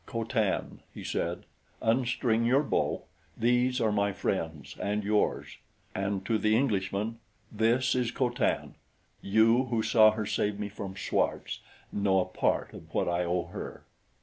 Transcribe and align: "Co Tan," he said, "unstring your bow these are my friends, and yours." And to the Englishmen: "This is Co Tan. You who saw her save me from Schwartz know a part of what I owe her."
"Co 0.07 0.23
Tan," 0.23 0.81
he 0.91 1.03
said, 1.03 1.45
"unstring 1.79 2.43
your 2.43 2.63
bow 2.63 3.03
these 3.37 3.79
are 3.79 3.91
my 3.91 4.11
friends, 4.11 4.75
and 4.79 5.03
yours." 5.03 5.59
And 5.93 6.25
to 6.25 6.39
the 6.39 6.57
Englishmen: 6.57 7.19
"This 7.51 7.93
is 7.93 8.09
Co 8.09 8.31
Tan. 8.31 8.73
You 9.21 9.65
who 9.65 9.83
saw 9.83 10.09
her 10.13 10.25
save 10.25 10.59
me 10.59 10.69
from 10.69 10.95
Schwartz 10.95 11.59
know 11.91 12.19
a 12.19 12.25
part 12.25 12.73
of 12.73 12.91
what 12.91 13.07
I 13.07 13.23
owe 13.25 13.43
her." 13.53 13.83